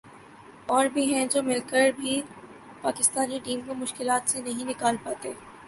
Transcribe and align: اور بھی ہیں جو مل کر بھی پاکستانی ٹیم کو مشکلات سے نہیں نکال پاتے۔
اور 0.67 0.85
بھی 0.93 1.13
ہیں 1.13 1.25
جو 1.25 1.43
مل 1.43 1.59
کر 1.69 1.89
بھی 1.95 2.21
پاکستانی 2.81 3.39
ٹیم 3.43 3.59
کو 3.67 3.73
مشکلات 3.75 4.29
سے 4.29 4.41
نہیں 4.41 4.65
نکال 4.65 4.95
پاتے۔ 5.03 5.31